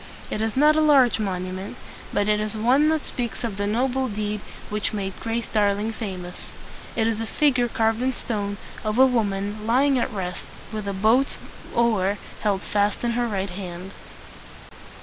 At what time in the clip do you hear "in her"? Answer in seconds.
13.03-13.27